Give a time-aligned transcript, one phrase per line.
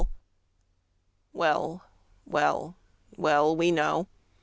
[1.31, 1.85] Well,
[2.25, 2.75] well,
[3.17, 4.07] well, we know!